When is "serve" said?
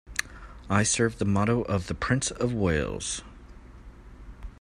0.81-1.19